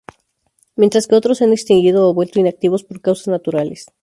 Mientras 0.75 1.05
que 1.05 1.13
otros 1.13 1.37
se 1.37 1.43
han 1.43 1.51
extinguido 1.53 2.09
o 2.09 2.13
vuelto 2.15 2.39
inactivos 2.39 2.83
por 2.83 3.01
causas 3.01 3.27
naturales. 3.27 3.93